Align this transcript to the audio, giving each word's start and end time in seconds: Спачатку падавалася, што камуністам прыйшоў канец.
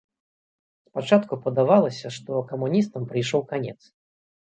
Спачатку 0.91 1.39
падавалася, 1.45 2.07
што 2.19 2.43
камуністам 2.51 3.01
прыйшоў 3.15 3.41
канец. 3.57 3.81